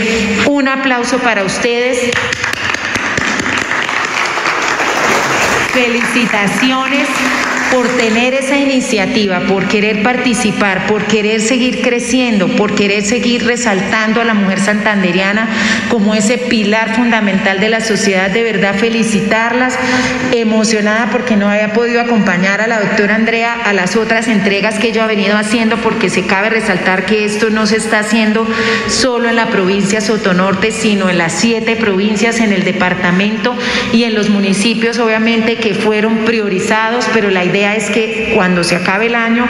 un 0.46 0.68
aplauso 0.68 1.18
para 1.18 1.44
ustedes. 1.44 2.10
Felicitaciones 5.72 7.08
por 7.70 7.86
tener 7.96 8.34
esa 8.34 8.56
iniciativa, 8.56 9.40
por 9.40 9.68
querer 9.68 10.02
participar, 10.02 10.86
por 10.86 11.04
querer 11.04 11.40
seguir 11.40 11.82
creciendo, 11.82 12.48
por 12.56 12.74
querer 12.74 13.04
seguir 13.04 13.46
resaltando 13.46 14.20
a 14.20 14.24
la 14.24 14.34
mujer 14.34 14.58
santanderiana 14.58 15.48
como 15.88 16.14
ese 16.14 16.38
pilar 16.38 16.96
fundamental 16.96 17.60
de 17.60 17.68
la 17.68 17.80
sociedad, 17.80 18.30
de 18.30 18.42
verdad 18.42 18.74
felicitarlas, 18.74 19.78
emocionada 20.32 21.10
porque 21.10 21.36
no 21.36 21.48
había 21.48 21.72
podido 21.72 22.00
acompañar 22.00 22.60
a 22.60 22.66
la 22.66 22.80
doctora 22.80 23.14
Andrea 23.14 23.56
a 23.64 23.72
las 23.72 23.96
otras 23.96 24.28
entregas 24.28 24.78
que 24.78 24.92
yo 24.92 25.02
ha 25.02 25.06
venido 25.06 25.36
haciendo, 25.36 25.76
porque 25.76 26.10
se 26.10 26.26
cabe 26.26 26.50
resaltar 26.50 27.06
que 27.06 27.24
esto 27.24 27.50
no 27.50 27.66
se 27.66 27.76
está 27.76 28.00
haciendo 28.00 28.46
solo 28.88 29.28
en 29.28 29.36
la 29.36 29.48
provincia 29.48 30.00
Sotonorte, 30.00 30.72
sino 30.72 31.08
en 31.08 31.18
las 31.18 31.32
siete 31.32 31.76
provincias, 31.76 32.40
en 32.40 32.52
el 32.52 32.64
departamento 32.64 33.56
y 33.92 34.04
en 34.04 34.14
los 34.14 34.28
municipios, 34.28 34.98
obviamente, 34.98 35.56
que 35.56 35.74
fueron 35.74 36.24
priorizados, 36.24 37.06
pero 37.12 37.30
la 37.30 37.44
idea 37.44 37.59
es 37.60 37.90
que 37.90 38.32
cuando 38.34 38.64
se 38.64 38.76
acabe 38.76 39.06
el 39.06 39.14
año, 39.14 39.46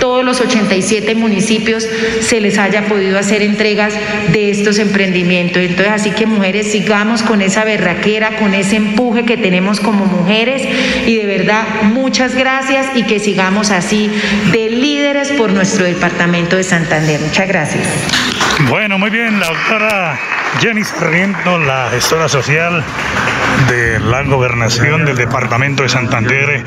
todos 0.00 0.24
los 0.24 0.40
87 0.40 1.14
municipios 1.14 1.86
se 2.20 2.40
les 2.40 2.58
haya 2.58 2.86
podido 2.86 3.18
hacer 3.18 3.42
entregas 3.42 3.94
de 4.32 4.50
estos 4.50 4.78
emprendimientos. 4.78 5.62
Entonces, 5.62 5.92
así 5.92 6.10
que 6.10 6.26
mujeres, 6.26 6.70
sigamos 6.72 7.22
con 7.22 7.42
esa 7.42 7.64
berraquera, 7.64 8.36
con 8.36 8.54
ese 8.54 8.76
empuje 8.76 9.24
que 9.24 9.36
tenemos 9.36 9.80
como 9.80 10.06
mujeres 10.06 10.62
y 11.06 11.16
de 11.16 11.26
verdad, 11.26 11.64
muchas 11.82 12.34
gracias 12.34 12.86
y 12.94 13.04
que 13.04 13.18
sigamos 13.18 13.70
así 13.70 14.10
de 14.52 14.70
líderes 14.70 15.32
por 15.32 15.52
nuestro 15.52 15.84
departamento 15.84 16.56
de 16.56 16.64
Santander. 16.64 17.20
Muchas 17.20 17.48
gracias. 17.48 17.86
Bueno, 18.68 18.98
muy 18.98 19.10
bien, 19.10 19.40
la 19.40 19.46
doctora 19.46 20.39
Jenny 20.58 20.84
Sarmiento, 20.84 21.58
la 21.58 21.88
gestora 21.90 22.28
social 22.28 22.84
de 23.68 24.00
la 24.00 24.22
gobernación 24.24 25.04
del 25.04 25.16
departamento 25.16 25.82
de 25.82 25.88
Santander, 25.88 26.64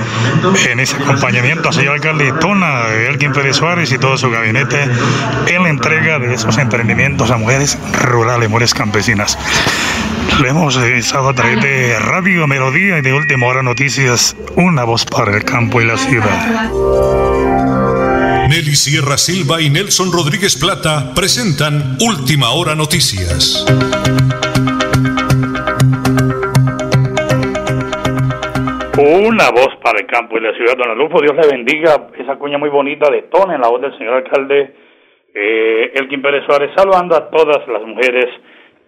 en 0.69 0.79
ese 0.79 0.95
acompañamiento 0.95 1.69
al 1.69 1.73
señor 1.73 1.95
alcalde 1.95 2.25
de 2.25 2.33
Tona, 2.33 2.87
Elkin 3.09 3.33
Pérez 3.33 3.57
Suárez 3.57 3.91
y 3.91 3.97
todo 3.97 4.17
su 4.17 4.29
gabinete, 4.29 4.87
en 5.47 5.63
la 5.63 5.69
entrega 5.69 6.19
de 6.19 6.33
esos 6.33 6.57
emprendimientos 6.57 7.29
a 7.31 7.37
mujeres 7.37 7.77
rurales, 8.01 8.49
mujeres 8.49 8.73
campesinas. 8.73 9.37
Lo 10.39 10.47
hemos 10.47 10.77
estado 10.77 11.29
a 11.29 11.33
través 11.33 11.61
de 11.61 11.99
Radio 11.99 12.47
Melodía 12.47 12.97
y 12.97 13.01
de 13.01 13.13
Última 13.13 13.47
Hora 13.47 13.63
Noticias, 13.63 14.35
una 14.55 14.83
voz 14.83 15.05
para 15.05 15.35
el 15.35 15.43
campo 15.43 15.81
y 15.81 15.85
la 15.85 15.97
ciudad. 15.97 17.72
Nelly 18.50 18.75
Sierra 18.75 19.17
Silva 19.17 19.62
y 19.62 19.69
Nelson 19.69 20.12
Rodríguez 20.12 20.59
Plata 20.59 21.15
presentan 21.15 21.95
Última 22.03 22.51
Hora 22.51 22.75
Noticias. 22.75 23.63
Una 29.00 29.50
voz 29.50 29.71
para 29.81 30.00
el 30.00 30.07
campo 30.07 30.38
y 30.38 30.41
la 30.41 30.53
ciudad. 30.53 30.75
Don 30.77 30.91
Adolfo, 30.91 31.21
Dios 31.21 31.35
le 31.35 31.47
bendiga 31.47 32.09
esa 32.19 32.35
cuña 32.35 32.57
muy 32.57 32.69
bonita 32.69 33.09
de 33.09 33.23
Tona 33.23 33.55
en 33.55 33.62
la 33.62 33.69
voz 33.69 33.81
del 33.81 33.97
señor 33.97 34.15
alcalde 34.15 34.75
eh, 35.33 35.91
Elkin 35.95 36.21
Pérez 36.21 36.43
Suárez, 36.45 36.71
saludando 36.75 37.15
a 37.15 37.29
todas 37.29 37.65
las 37.67 37.81
mujeres 37.83 38.27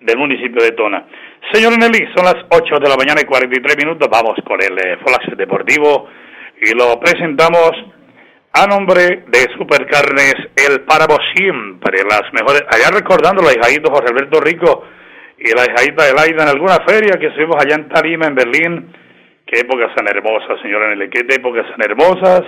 del 0.01 0.17
municipio 0.17 0.61
de 0.61 0.71
Tona. 0.71 1.07
Señor 1.53 1.79
Nelly, 1.79 2.09
son 2.13 2.25
las 2.25 2.43
8 2.49 2.79
de 2.79 2.89
la 2.89 2.97
mañana 2.97 3.21
y 3.21 3.25
43 3.25 3.77
minutos. 3.77 4.09
Vamos 4.11 4.35
con 4.45 4.61
el 4.61 4.77
eh, 4.77 4.97
Flash 4.97 5.35
Deportivo 5.37 6.07
y 6.61 6.75
lo 6.75 6.99
presentamos 6.99 7.71
a 8.55 8.67
nombre 8.67 9.25
de 9.27 9.39
Supercarnes 9.57 10.35
El 10.55 10.81
Páramo 10.81 11.17
Siempre, 11.35 12.03
las 12.09 12.31
mejores, 12.31 12.63
allá 12.71 12.89
recordando 12.89 13.43
la 13.43 13.51
hijadito 13.51 13.91
José 13.91 14.05
Alberto 14.07 14.39
Rico 14.39 14.85
y 15.37 15.51
la 15.51 15.65
hijadita 15.65 16.05
de 16.05 16.13
Laida 16.13 16.43
en 16.43 16.49
alguna 16.49 16.79
feria 16.87 17.19
que 17.19 17.27
estuvimos 17.27 17.57
allá 17.59 17.75
en 17.75 17.89
Tarima, 17.89 18.27
en 18.27 18.35
Berlín. 18.35 18.93
Qué 19.45 19.59
épocas 19.59 19.93
tan 19.93 20.07
hermosas, 20.07 20.61
señora 20.61 20.87
Nelly, 20.87 21.09
qué 21.09 21.27
épocas 21.35 21.65
tan 21.69 21.83
hermosas 21.83 22.43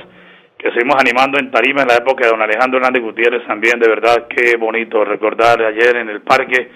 que 0.57 0.71
seguimos 0.71 0.95
animando 0.97 1.39
en 1.39 1.51
Tarima 1.51 1.81
en 1.81 1.89
la 1.89 1.95
época 1.95 2.23
de 2.23 2.31
don 2.31 2.41
Alejandro 2.41 2.79
Hernández 2.79 3.03
Gutiérrez 3.03 3.45
también, 3.45 3.77
de 3.77 3.89
verdad, 3.89 4.27
qué 4.29 4.55
bonito 4.55 5.03
recordar 5.03 5.61
ayer 5.61 5.97
en 5.97 6.09
el 6.09 6.21
parque. 6.21 6.71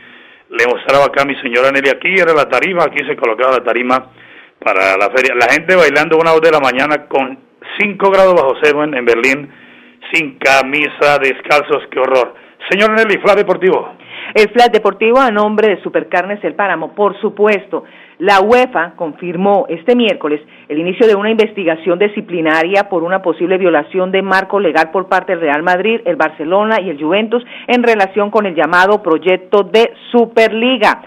Le 0.50 0.68
mostraba 0.68 1.06
acá 1.06 1.24
a 1.24 1.26
mi 1.26 1.36
señora 1.40 1.72
Nelly, 1.72 1.90
aquí 1.90 2.14
era 2.20 2.34
la 2.34 2.50
tarima, 2.50 2.84
aquí 2.84 3.00
se 3.08 3.16
colocaba 3.16 3.54
la 3.60 3.64
tarima 3.64 4.12
para 4.60 4.98
la 4.98 5.10
feria. 5.16 5.34
La 5.36 5.48
gente 5.48 5.74
bailando 5.74 6.18
una 6.18 6.34
hora 6.34 6.50
de 6.50 6.52
la 6.52 6.60
mañana 6.60 7.08
con 7.08 7.51
5 7.82 8.12
grados 8.12 8.36
bajo 8.36 8.54
cero 8.62 8.84
en, 8.84 9.06
Berlín, 9.06 9.50
sin 10.14 10.38
camisa, 10.38 11.18
descalzos, 11.20 11.88
qué 11.90 12.00
horror. 12.00 12.36
Señor 12.70 12.92
Nelly, 12.92 13.20
Flash 13.22 13.38
Deportivo. 13.38 13.94
El 14.36 14.50
Flash 14.52 14.70
Deportivo 14.72 15.20
a 15.20 15.32
nombre 15.32 15.70
de 15.70 15.82
Supercarnes 15.82 16.44
El 16.44 16.54
Páramo, 16.54 16.94
por 16.94 17.20
supuesto. 17.20 17.84
La 18.20 18.40
UEFA 18.40 18.94
confirmó 18.96 19.66
este 19.68 19.96
miércoles 19.96 20.42
el 20.70 20.78
inicio 20.78 21.08
de 21.08 21.16
una 21.16 21.32
investigación 21.32 21.98
disciplinaria 21.98 22.88
por 22.88 23.02
una 23.02 23.24
posible 23.24 23.58
violación 23.58 24.12
de 24.12 24.22
marco 24.22 24.60
legal 24.60 24.92
por 24.92 25.10
parte 25.10 25.32
del 25.32 25.42
Real 25.42 25.64
Madrid, 25.64 26.02
el 26.06 26.18
Barcelona 26.18 26.80
y 26.82 26.92
el 26.92 27.02
Juventus 27.02 27.44
en 27.66 27.82
relación 27.82 28.30
con 28.30 28.46
el 28.46 28.54
llamado 28.54 29.02
proyecto 29.02 29.64
de 29.64 29.92
Superliga. 30.12 31.02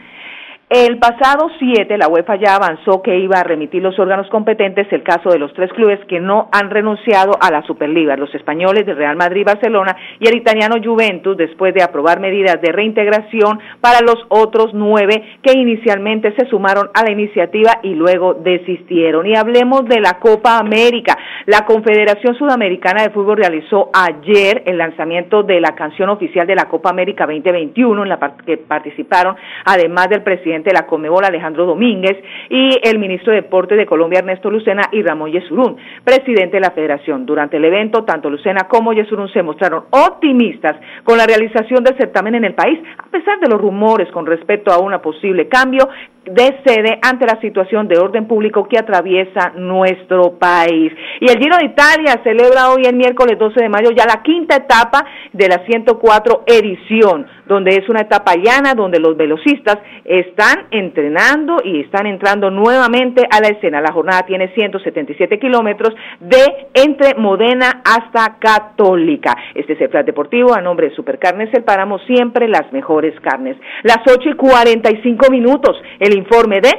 El 0.76 0.98
pasado 0.98 1.52
7, 1.56 1.96
la 1.98 2.08
UEFA 2.08 2.34
ya 2.34 2.56
avanzó 2.56 3.00
que 3.00 3.16
iba 3.16 3.38
a 3.38 3.44
remitir 3.44 3.80
los 3.80 3.96
órganos 3.96 4.28
competentes 4.28 4.92
el 4.92 5.04
caso 5.04 5.30
de 5.30 5.38
los 5.38 5.54
tres 5.54 5.72
clubes 5.72 6.00
que 6.08 6.18
no 6.18 6.48
han 6.50 6.68
renunciado 6.68 7.38
a 7.40 7.52
la 7.52 7.62
Superliga, 7.62 8.16
los 8.16 8.34
españoles 8.34 8.84
de 8.84 8.94
Real 8.94 9.14
Madrid, 9.14 9.46
Barcelona 9.46 9.96
y 10.18 10.26
el 10.26 10.36
italiano 10.36 10.74
Juventus, 10.82 11.36
después 11.36 11.74
de 11.74 11.84
aprobar 11.84 12.18
medidas 12.18 12.60
de 12.60 12.72
reintegración 12.72 13.60
para 13.80 14.00
los 14.00 14.16
otros 14.30 14.70
nueve 14.74 15.22
que 15.44 15.56
inicialmente 15.56 16.34
se 16.36 16.46
sumaron 16.46 16.90
a 16.92 17.04
la 17.04 17.12
iniciativa 17.12 17.78
y 17.84 17.94
luego 17.94 18.34
desistieron. 18.34 19.28
Y 19.28 19.36
hablemos 19.36 19.84
de 19.84 20.00
la 20.00 20.18
Copa 20.18 20.58
América. 20.58 21.16
La 21.46 21.64
Confederación 21.66 22.34
Sudamericana 22.34 23.04
de 23.04 23.10
Fútbol 23.10 23.36
realizó 23.36 23.90
ayer 23.92 24.64
el 24.66 24.78
lanzamiento 24.78 25.44
de 25.44 25.60
la 25.60 25.76
canción 25.76 26.08
oficial 26.08 26.48
de 26.48 26.56
la 26.56 26.64
Copa 26.64 26.90
América 26.90 27.26
2021, 27.26 28.02
en 28.02 28.08
la 28.08 28.18
que 28.44 28.56
participaron, 28.56 29.36
además 29.64 30.08
del 30.08 30.24
presidente 30.24 30.63
de 30.64 30.72
la 30.72 30.86
Comebol 30.86 31.24
Alejandro 31.24 31.66
Domínguez 31.66 32.16
y 32.48 32.78
el 32.82 32.98
ministro 32.98 33.32
de 33.32 33.42
Deporte 33.42 33.76
de 33.76 33.86
Colombia 33.86 34.20
Ernesto 34.20 34.50
Lucena 34.50 34.88
y 34.92 35.02
Ramón 35.02 35.30
Yesurún, 35.30 35.76
presidente 36.02 36.56
de 36.56 36.60
la 36.60 36.70
Federación. 36.70 37.26
Durante 37.26 37.58
el 37.58 37.64
evento, 37.64 38.04
tanto 38.04 38.30
Lucena 38.30 38.66
como 38.68 38.92
Yesurún 38.92 39.28
se 39.28 39.42
mostraron 39.42 39.84
optimistas 39.90 40.76
con 41.04 41.18
la 41.18 41.26
realización 41.26 41.84
del 41.84 41.96
certamen 41.96 42.36
en 42.36 42.44
el 42.44 42.54
país, 42.54 42.78
a 42.98 43.10
pesar 43.10 43.38
de 43.40 43.48
los 43.48 43.60
rumores 43.60 44.10
con 44.10 44.24
respecto 44.24 44.72
a 44.72 44.78
un 44.78 44.94
posible 45.00 45.48
cambio 45.48 45.88
de 46.24 46.60
sede 46.64 46.98
ante 47.02 47.26
la 47.26 47.38
situación 47.40 47.86
de 47.86 47.98
orden 47.98 48.26
público 48.26 48.66
que 48.66 48.78
atraviesa 48.78 49.52
nuestro 49.56 50.38
país. 50.38 50.92
Y 51.20 51.30
el 51.30 51.38
Giro 51.38 51.56
de 51.58 51.66
Italia 51.66 52.20
celebra 52.22 52.70
hoy 52.70 52.82
el 52.86 52.96
miércoles 52.96 53.38
12 53.38 53.60
de 53.60 53.68
mayo 53.68 53.90
ya 53.90 54.06
la 54.06 54.22
quinta 54.22 54.56
etapa 54.56 55.04
de 55.32 55.48
la 55.48 55.64
104 55.66 56.44
edición, 56.46 57.26
donde 57.46 57.76
es 57.76 57.88
una 57.88 58.00
etapa 58.00 58.34
llana 58.36 58.74
donde 58.74 58.98
los 58.98 59.16
velocistas 59.16 59.78
están 60.04 60.43
entrenando 60.70 61.58
y 61.64 61.80
están 61.80 62.06
entrando 62.06 62.50
nuevamente 62.50 63.22
a 63.30 63.40
la 63.40 63.48
escena. 63.48 63.80
La 63.80 63.92
jornada 63.92 64.22
tiene 64.26 64.52
177 64.54 65.38
kilómetros 65.38 65.94
de 66.20 66.68
entre 66.74 67.14
Modena 67.14 67.82
hasta 67.84 68.38
Católica. 68.38 69.36
Este 69.54 69.74
es 69.74 69.80
el 69.80 69.90
plan 69.90 70.04
deportivo 70.04 70.54
a 70.54 70.60
nombre 70.60 70.88
de 70.88 70.96
Supercarnes 70.96 71.52
El 71.52 71.64
Páramo, 71.64 71.98
siempre 72.00 72.48
las 72.48 72.72
mejores 72.72 73.18
carnes. 73.20 73.56
Las 73.82 73.98
8 74.06 74.30
y 74.30 74.34
45 74.34 75.30
minutos. 75.30 75.76
El 75.98 76.16
informe 76.16 76.60
de 76.60 76.70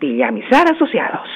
Villamizar 0.00 0.72
Asociados. 0.72 1.28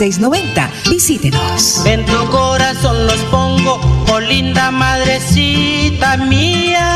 644-8690. 0.00 0.70
Visítenos. 0.90 1.84
En 1.86 2.04
tu 2.04 2.30
corazón 2.30 3.06
los 3.06 3.18
pongo, 3.30 3.80
oh 4.12 4.20
linda 4.20 4.70
madrecita 4.70 6.16
mía. 6.16 6.95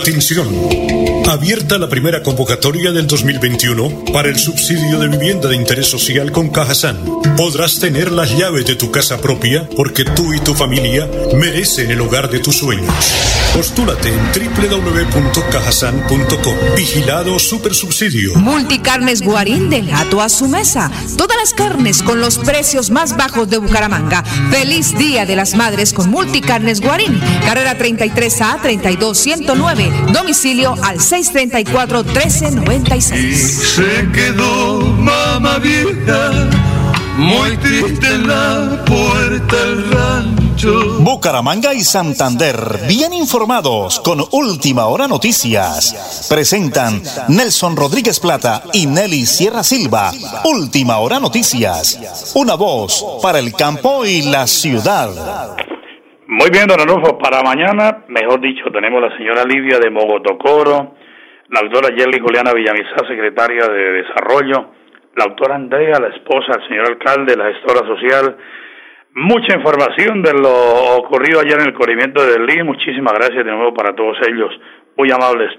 Atención. 0.00 1.17
Abierta 1.28 1.76
la 1.76 1.90
primera 1.90 2.22
convocatoria 2.22 2.90
del 2.90 3.06
2021 3.06 4.06
para 4.14 4.30
el 4.30 4.38
subsidio 4.38 4.98
de 4.98 5.08
vivienda 5.08 5.50
de 5.50 5.56
interés 5.56 5.86
social 5.86 6.32
con 6.32 6.48
Cajasan. 6.48 6.96
Podrás 7.36 7.80
tener 7.80 8.10
las 8.10 8.34
llaves 8.34 8.64
de 8.64 8.76
tu 8.76 8.90
casa 8.90 9.20
propia 9.20 9.68
porque 9.76 10.04
tú 10.04 10.32
y 10.32 10.40
tu 10.40 10.54
familia 10.54 11.06
merecen 11.34 11.90
el 11.90 12.00
hogar 12.00 12.30
de 12.30 12.38
tus 12.38 12.56
sueños. 12.56 12.94
Postúlate 13.54 14.08
en 14.08 14.32
www.cajasan.com. 14.32 16.54
Vigilado 16.76 17.38
Super 17.38 17.74
Subsidio. 17.74 18.34
Multicarnes 18.36 19.20
Guarín 19.20 19.68
del 19.68 19.88
gato 19.88 20.22
a 20.22 20.30
su 20.30 20.48
mesa. 20.48 20.90
Todas 21.18 21.36
las 21.36 21.52
carnes 21.52 22.02
con 22.02 22.20
los 22.20 22.38
precios 22.38 22.88
más 22.90 23.18
bajos 23.18 23.50
de 23.50 23.58
Bucaramanga. 23.58 24.24
Feliz 24.50 24.96
Día 24.96 25.26
de 25.26 25.36
las 25.36 25.56
Madres 25.56 25.92
con 25.92 26.10
Multicarnes 26.10 26.80
Guarín. 26.80 27.20
Carrera 27.44 27.76
33A 27.76 28.62
32109. 28.62 29.92
Domicilio 30.12 30.74
al 30.82 31.00
634-1396. 31.18 33.34
Se 33.34 34.08
quedó 34.12 34.78
mamá 34.80 35.58
vieja, 35.58 36.48
muy 37.16 37.56
triste 37.56 38.06
en 38.06 38.28
la 38.28 38.84
puerta 38.84 39.56
del 39.56 39.90
rancho. 39.90 41.00
Bucaramanga 41.00 41.74
y 41.74 41.80
Santander, 41.80 42.54
bien 42.86 43.12
informados 43.12 43.98
con 43.98 44.22
Última 44.30 44.86
Hora 44.86 45.08
Noticias. 45.08 46.28
Presentan 46.28 47.02
Nelson 47.28 47.74
Rodríguez 47.74 48.20
Plata 48.20 48.62
y 48.72 48.86
Nelly 48.86 49.26
Sierra 49.26 49.64
Silva. 49.64 50.12
Última 50.44 50.98
Hora 50.98 51.18
Noticias. 51.18 52.32
Una 52.36 52.54
voz 52.54 53.04
para 53.20 53.40
el 53.40 53.52
campo 53.54 54.06
y 54.06 54.22
la 54.22 54.46
ciudad. 54.46 55.56
Muy 56.28 56.50
bien, 56.50 56.68
don 56.68 56.80
Arnulfo, 56.80 57.18
para 57.18 57.42
mañana, 57.42 58.04
mejor 58.06 58.40
dicho, 58.40 58.70
tenemos 58.70 59.00
la 59.00 59.16
señora 59.16 59.44
Lidia 59.44 59.78
de 59.78 59.90
Mogotocoro, 59.90 60.94
la 61.50 61.60
autora 61.60 61.94
Yerly 61.94 62.20
Juliana 62.20 62.52
Villamizar, 62.52 63.06
secretaria 63.08 63.66
de 63.66 64.02
Desarrollo, 64.02 64.72
la 65.16 65.24
autora 65.24 65.56
Andrea, 65.56 65.98
la 66.00 66.08
esposa 66.08 66.52
del 66.58 66.68
señor 66.68 66.86
alcalde, 66.88 67.36
la 67.36 67.52
gestora 67.52 67.86
social, 67.86 68.36
mucha 69.14 69.56
información 69.56 70.22
de 70.22 70.32
lo 70.34 70.96
ocurrido 70.98 71.40
ayer 71.40 71.58
en 71.60 71.68
el 71.68 71.74
corrimiento 71.74 72.22
de 72.22 72.38
Berlín, 72.38 72.66
muchísimas 72.66 73.14
gracias 73.14 73.44
de 73.44 73.50
nuevo 73.50 73.72
para 73.72 73.94
todos 73.94 74.18
ellos, 74.28 74.50
muy 74.96 75.10
amables. 75.10 75.50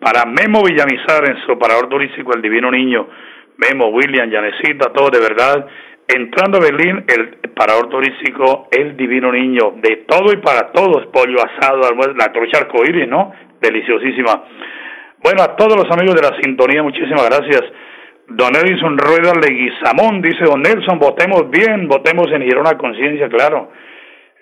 Para 0.00 0.26
Memo 0.26 0.62
Villamizar 0.64 1.28
en 1.30 1.38
su 1.46 1.58
parador 1.58 1.88
turístico 1.88 2.34
El 2.34 2.42
Divino 2.42 2.70
Niño, 2.70 3.08
Memo, 3.56 3.88
William, 3.88 4.28
Yanecita, 4.28 4.92
todos 4.92 5.12
de 5.12 5.20
verdad, 5.20 5.66
entrando 6.08 6.58
a 6.58 6.60
Berlín, 6.60 7.04
el 7.08 7.50
parador 7.54 7.88
turístico 7.88 8.68
El 8.70 8.96
Divino 8.96 9.32
Niño, 9.32 9.74
de 9.76 10.04
todo 10.08 10.32
y 10.32 10.36
para 10.38 10.72
todos, 10.72 11.06
pollo 11.06 11.38
asado, 11.38 11.80
la 12.16 12.32
trocha 12.32 12.58
arcoíris, 12.58 13.08
¿no? 13.08 13.32
Deliciosísima. 13.60 14.44
Bueno, 15.26 15.42
a 15.42 15.56
todos 15.56 15.74
los 15.74 15.90
amigos 15.90 16.14
de 16.14 16.22
la 16.22 16.40
sintonía, 16.40 16.84
muchísimas 16.84 17.26
gracias. 17.26 17.64
Don 18.28 18.54
Edison 18.54 18.96
Rueda 18.96 19.32
Leguizamón 19.34 20.22
dice, 20.22 20.44
don 20.44 20.62
Nelson, 20.62 21.00
votemos 21.00 21.50
bien, 21.50 21.88
votemos 21.88 22.30
en 22.30 22.42
Girona 22.42 22.78
Conciencia, 22.78 23.28
claro. 23.28 23.72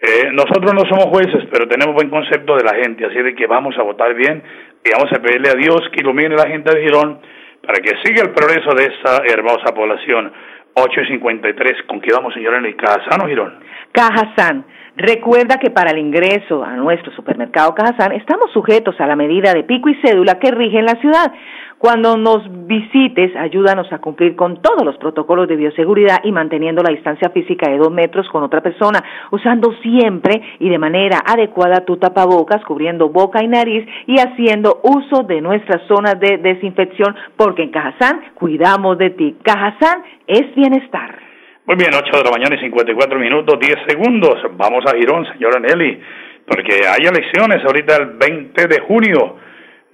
Eh, 0.02 0.28
nosotros 0.32 0.74
no 0.74 0.80
somos 0.80 1.06
jueces, 1.06 1.48
pero 1.50 1.66
tenemos 1.66 1.94
buen 1.94 2.10
concepto 2.10 2.54
de 2.56 2.64
la 2.64 2.74
gente, 2.74 3.06
así 3.06 3.16
de 3.16 3.34
que 3.34 3.46
vamos 3.46 3.74
a 3.78 3.82
votar 3.82 4.12
bien 4.12 4.42
y 4.84 4.90
vamos 4.90 5.10
a 5.10 5.22
pedirle 5.22 5.48
a 5.48 5.54
Dios 5.54 5.88
que 5.90 6.02
ilumine 6.02 6.34
a 6.34 6.44
la 6.44 6.50
gente 6.50 6.76
de 6.76 6.82
Girón 6.82 7.18
para 7.66 7.80
que 7.80 7.96
siga 8.04 8.20
el 8.20 8.34
progreso 8.34 8.74
de 8.76 8.84
esta 8.84 9.24
hermosa 9.24 9.72
población. 9.74 10.34
8 10.74 11.00
y 11.00 11.06
53, 11.12 11.84
¿con 11.86 12.02
qué 12.02 12.12
vamos, 12.12 12.34
señora, 12.34 12.58
el 12.58 12.76
Cajazán 12.76 13.22
o 13.22 13.26
Girón? 13.26 13.54
Cajazán. 13.90 14.66
Recuerda 14.96 15.58
que 15.58 15.70
para 15.70 15.90
el 15.90 15.98
ingreso 15.98 16.62
a 16.62 16.76
nuestro 16.76 17.12
supermercado 17.14 17.74
Cajazán 17.74 18.12
estamos 18.12 18.52
sujetos 18.52 18.94
a 19.00 19.08
la 19.08 19.16
medida 19.16 19.52
de 19.52 19.64
pico 19.64 19.88
y 19.88 19.96
cédula 19.96 20.38
que 20.38 20.52
rige 20.52 20.78
en 20.78 20.86
la 20.86 20.94
ciudad. 21.00 21.32
Cuando 21.78 22.16
nos 22.16 22.44
visites, 22.66 23.34
ayúdanos 23.34 23.92
a 23.92 23.98
cumplir 23.98 24.36
con 24.36 24.62
todos 24.62 24.84
los 24.84 24.96
protocolos 24.98 25.48
de 25.48 25.56
bioseguridad 25.56 26.20
y 26.22 26.30
manteniendo 26.30 26.80
la 26.80 26.92
distancia 26.92 27.28
física 27.30 27.68
de 27.68 27.78
dos 27.78 27.90
metros 27.90 28.28
con 28.28 28.44
otra 28.44 28.62
persona, 28.62 29.02
usando 29.32 29.72
siempre 29.82 30.40
y 30.60 30.68
de 30.68 30.78
manera 30.78 31.18
adecuada 31.26 31.84
tu 31.84 31.96
tapabocas, 31.96 32.64
cubriendo 32.64 33.08
boca 33.08 33.42
y 33.42 33.48
nariz 33.48 33.84
y 34.06 34.20
haciendo 34.20 34.80
uso 34.84 35.24
de 35.24 35.40
nuestras 35.40 35.82
zonas 35.88 36.20
de 36.20 36.38
desinfección, 36.38 37.16
porque 37.36 37.64
en 37.64 37.70
Cajazán 37.70 38.20
cuidamos 38.34 38.96
de 38.96 39.10
ti. 39.10 39.36
Cajazán 39.42 40.04
es 40.28 40.54
bienestar. 40.54 41.33
Muy 41.66 41.76
bien, 41.76 41.94
8 41.94 42.18
de 42.18 42.24
la 42.24 42.30
mañana 42.30 42.56
y 42.56 42.58
54 42.58 43.18
minutos, 43.18 43.58
10 43.58 43.74
segundos. 43.88 44.36
Vamos 44.52 44.84
a 44.84 44.94
Girón, 44.98 45.24
señora 45.32 45.58
Nelly, 45.58 45.98
porque 46.46 46.86
hay 46.86 47.06
elecciones 47.06 47.64
ahorita 47.64 47.96
el 47.96 48.06
20 48.18 48.66
de 48.66 48.80
junio. 48.80 49.38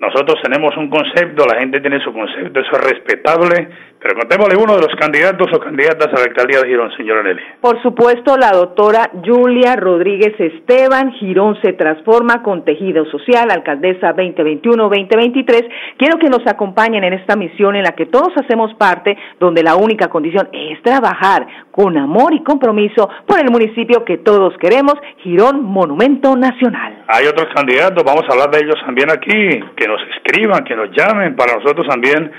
Nosotros 0.01 0.43
tenemos 0.43 0.77
un 0.77 0.91
concepto, 0.91 1.47
la 1.47 1.61
gente 1.61 1.81
tiene 1.81 2.01
su 2.01 2.13
concepto, 2.13 2.59
eso 2.59 2.73
es 2.73 2.91
respetable, 2.91 3.69
pero 4.01 4.15
contémosle 4.15 4.57
uno 4.57 4.77
de 4.77 4.83
los 4.83 4.95
candidatos 4.99 5.49
o 5.53 5.61
candidatas 5.61 6.09
a 6.09 6.17
la 6.17 6.25
alcaldía 6.25 6.61
de 6.61 6.69
Girón, 6.69 6.91
señora 6.97 7.23
Nelly. 7.23 7.43
Por 7.61 7.81
supuesto, 7.83 8.37
la 8.39 8.51
doctora 8.53 9.11
Julia 9.25 9.77
Rodríguez 9.77 10.35
Esteban, 10.39 11.13
Girón 11.13 11.61
se 11.63 11.75
transforma 11.75 12.43
con 12.43 12.65
tejido 12.65 13.05
social, 13.07 13.51
alcaldesa 13.51 14.15
2021-2023. 14.15 15.69
Quiero 15.99 16.19
que 16.19 16.31
nos 16.31 16.47
acompañen 16.47 17.05
en 17.05 17.13
esta 17.13 17.37
misión 17.37 17.77
en 17.77 17.83
la 17.83 17.93
que 17.93 18.07
todos 18.07 18.33
hacemos 18.37 18.73
parte, 18.75 19.19
donde 19.39 19.63
la 19.63 19.77
única 19.77 20.09
condición 20.09 20.49
es 20.53 20.81
trabajar 20.83 21.47
con 21.71 21.99
amor 21.99 22.33
y 22.33 22.43
compromiso 22.43 23.11
por 23.27 23.39
el 23.39 23.51
municipio 23.51 24.05
que 24.05 24.19
todos 24.19 24.57
queremos, 24.59 24.95
Girón 25.19 25.63
Monumento 25.63 26.37
Nacional. 26.37 27.05
Hay 27.09 27.27
otros 27.27 27.49
candidatos, 27.55 28.03
vamos 28.03 28.25
a 28.29 28.33
hablar 28.33 28.51
de 28.51 28.61
ellos 28.65 28.81
también 28.85 29.11
aquí, 29.11 29.61
que 29.77 29.87
nos 29.87 30.01
escriban, 30.17 30.65
que 30.65 30.75
nos 30.75 30.91
llamen, 30.97 31.37
para 31.37 31.57
nosotros 31.57 31.87
también 31.87 32.31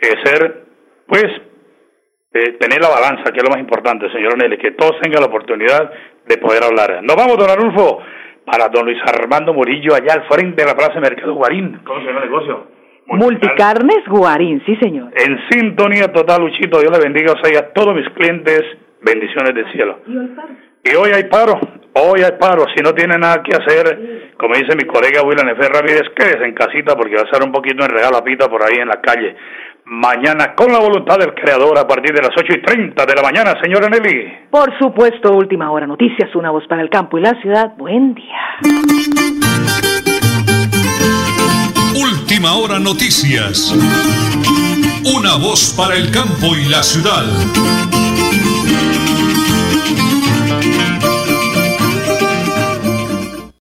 eh, 0.00 0.14
ser, 0.22 0.67
pues, 1.08 1.26
eh, 2.34 2.52
tener 2.60 2.80
la 2.80 2.90
balanza, 2.90 3.32
que 3.32 3.38
es 3.38 3.42
lo 3.42 3.50
más 3.50 3.58
importante, 3.58 4.10
señor 4.12 4.36
Nelly, 4.36 4.58
que 4.58 4.72
todos 4.72 5.00
tengan 5.00 5.22
la 5.22 5.28
oportunidad 5.28 5.90
de 6.26 6.36
poder 6.36 6.62
hablar. 6.62 7.02
Nos 7.02 7.16
vamos, 7.16 7.38
don 7.38 7.50
Arnulfo, 7.50 8.00
para 8.44 8.68
don 8.68 8.84
Luis 8.84 8.98
Armando 9.06 9.52
Murillo, 9.54 9.94
allá 9.94 10.14
al 10.14 10.28
frente 10.28 10.62
de 10.62 10.68
la 10.68 10.76
Plaza 10.76 11.00
Mercado 11.00 11.34
Guarín. 11.34 11.80
¿Cómo 11.84 12.00
se 12.00 12.06
llama 12.06 12.20
el 12.20 12.30
negocio? 12.30 12.66
Multicarnes 13.06 14.04
Guarín, 14.06 14.62
sí 14.66 14.76
señor. 14.76 15.12
En 15.16 15.38
sintonía 15.48 16.12
total, 16.12 16.42
Luchito, 16.42 16.80
Dios 16.80 16.92
le 16.92 17.02
bendiga 17.02 17.32
o 17.32 17.42
sea, 17.42 17.60
a 17.60 17.72
todos 17.72 17.94
mis 17.94 18.08
clientes, 18.10 18.62
bendiciones 19.00 19.54
del 19.54 19.72
cielo. 19.72 20.00
Y 20.84 20.94
hoy 20.94 21.10
hay 21.14 21.24
paro, 21.24 21.58
hoy 21.94 22.20
hay 22.20 22.38
paro. 22.38 22.66
Si 22.74 22.82
no 22.82 22.92
tiene 22.94 23.16
nada 23.18 23.42
que 23.42 23.56
hacer, 23.56 24.34
como 24.38 24.54
dice 24.54 24.76
mi 24.76 24.84
colega 24.84 25.22
William 25.22 25.48
F. 25.48 25.68
Ramírez, 25.68 26.04
quédese 26.14 26.44
en 26.44 26.54
casita 26.54 26.94
porque 26.94 27.16
va 27.16 27.22
a 27.22 27.32
ser 27.32 27.42
un 27.44 27.52
poquito 27.52 27.82
en 27.84 27.90
regalo 27.90 28.18
a 28.18 28.24
pita 28.24 28.48
por 28.48 28.62
ahí 28.62 28.78
en 28.78 28.88
la 28.88 29.00
calle. 29.00 29.34
Mañana, 29.90 30.54
con 30.54 30.70
la 30.70 30.80
voluntad 30.80 31.18
del 31.18 31.32
Creador, 31.32 31.78
a 31.78 31.86
partir 31.86 32.12
de 32.12 32.20
las 32.20 32.30
8 32.36 32.52
y 32.58 32.62
30 32.62 33.06
de 33.06 33.14
la 33.14 33.22
mañana, 33.22 33.54
señora 33.62 33.88
Nelly. 33.88 34.48
Por 34.50 34.76
supuesto, 34.78 35.32
última 35.32 35.70
hora 35.70 35.86
noticias, 35.86 36.34
una 36.34 36.50
voz 36.50 36.66
para 36.68 36.82
el 36.82 36.90
campo 36.90 37.16
y 37.16 37.22
la 37.22 37.40
ciudad. 37.40 37.72
Buen 37.78 38.14
día. 38.14 38.36
Última 41.94 42.54
hora 42.54 42.78
noticias, 42.78 43.74
una 45.16 45.36
voz 45.36 45.74
para 45.74 45.94
el 45.96 46.10
campo 46.10 46.54
y 46.54 46.68
la 46.68 46.82
ciudad. 46.82 47.24